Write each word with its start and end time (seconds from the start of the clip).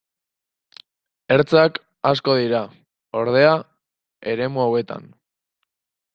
Ertzak 1.35 1.77
asko 2.13 2.37
dira, 2.39 2.63
ordea, 3.21 3.53
eremu 4.35 4.65
hauetan. 4.67 5.09